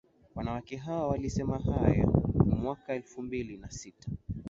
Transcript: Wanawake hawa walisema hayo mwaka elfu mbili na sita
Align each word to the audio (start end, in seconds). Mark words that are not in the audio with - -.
Wanawake 0.35 0.75
hawa 0.77 1.07
walisema 1.07 1.59
hayo 1.59 2.23
mwaka 2.61 2.93
elfu 2.93 3.21
mbili 3.21 3.57
na 3.57 3.71
sita 3.71 4.09